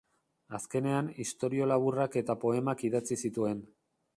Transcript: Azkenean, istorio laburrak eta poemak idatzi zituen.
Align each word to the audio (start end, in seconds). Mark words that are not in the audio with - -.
Azkenean, 0.59 1.11
istorio 1.25 1.67
laburrak 1.73 2.17
eta 2.23 2.37
poemak 2.45 2.85
idatzi 2.91 3.19
zituen. 3.27 3.63